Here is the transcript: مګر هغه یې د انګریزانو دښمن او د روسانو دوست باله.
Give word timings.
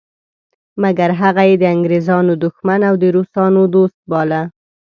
مګر 0.81 1.09
هغه 1.21 1.43
یې 1.49 1.55
د 1.59 1.63
انګریزانو 1.75 2.33
دښمن 2.43 2.81
او 2.89 2.95
د 3.01 3.05
روسانو 3.15 3.61
دوست 3.75 3.99
باله. 4.11 4.41